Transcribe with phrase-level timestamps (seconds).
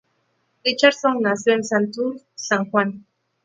[0.65, 3.05] Richardson nació en Santurce, San Juan.